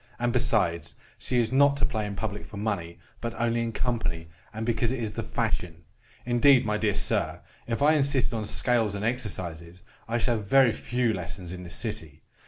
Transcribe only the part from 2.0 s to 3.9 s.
in public for money, but only in